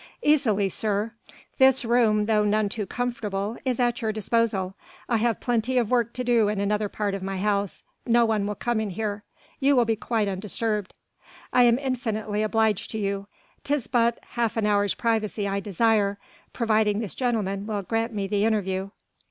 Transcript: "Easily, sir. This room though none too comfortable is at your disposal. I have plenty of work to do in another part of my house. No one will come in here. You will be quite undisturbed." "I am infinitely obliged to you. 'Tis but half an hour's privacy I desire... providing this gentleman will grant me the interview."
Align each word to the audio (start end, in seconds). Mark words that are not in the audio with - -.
"Easily, 0.23 0.67
sir. 0.67 1.11
This 1.59 1.85
room 1.85 2.25
though 2.25 2.43
none 2.43 2.69
too 2.69 2.87
comfortable 2.87 3.57
is 3.63 3.79
at 3.79 4.01
your 4.01 4.11
disposal. 4.11 4.73
I 5.07 5.17
have 5.17 5.39
plenty 5.39 5.77
of 5.77 5.91
work 5.91 6.11
to 6.13 6.23
do 6.23 6.47
in 6.47 6.59
another 6.59 6.89
part 6.89 7.13
of 7.13 7.21
my 7.21 7.37
house. 7.37 7.83
No 8.07 8.25
one 8.25 8.47
will 8.47 8.55
come 8.55 8.79
in 8.81 8.89
here. 8.89 9.23
You 9.59 9.75
will 9.75 9.85
be 9.85 9.95
quite 9.95 10.27
undisturbed." 10.27 10.95
"I 11.53 11.65
am 11.65 11.77
infinitely 11.77 12.41
obliged 12.41 12.89
to 12.89 12.97
you. 12.97 13.27
'Tis 13.63 13.85
but 13.85 14.17
half 14.29 14.57
an 14.57 14.65
hour's 14.65 14.95
privacy 14.95 15.47
I 15.47 15.59
desire... 15.59 16.17
providing 16.51 16.97
this 16.97 17.13
gentleman 17.13 17.67
will 17.67 17.83
grant 17.83 18.11
me 18.11 18.25
the 18.25 18.43
interview." 18.43 18.89